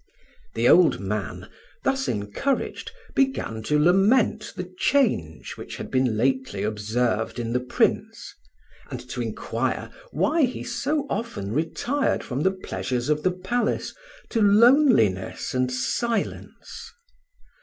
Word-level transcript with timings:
The 0.55 0.67
old 0.67 0.99
man, 0.99 1.47
thus 1.83 2.07
encouraged, 2.07 2.89
began 3.13 3.61
to 3.61 3.77
lament 3.77 4.51
the 4.55 4.63
change 4.63 5.55
which 5.57 5.75
had 5.75 5.91
been 5.91 6.17
lately 6.17 6.63
observed 6.63 7.37
in 7.37 7.53
the 7.53 7.59
Prince, 7.59 8.33
and 8.89 8.99
to 9.11 9.21
inquire 9.21 9.91
why 10.09 10.41
he 10.45 10.63
so 10.63 11.05
often 11.07 11.51
retired 11.51 12.23
from 12.23 12.41
the 12.41 12.49
pleasures 12.49 13.09
of 13.09 13.21
the 13.21 13.29
palace 13.31 13.93
to 14.31 14.41
loneliness 14.41 15.53
and 15.53 15.71
silence. 15.71 16.91